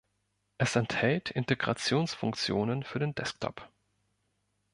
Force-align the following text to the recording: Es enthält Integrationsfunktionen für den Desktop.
Es 0.57 0.75
enthält 0.75 1.29
Integrationsfunktionen 1.29 2.81
für 2.83 2.97
den 2.97 3.13
Desktop. 3.13 3.69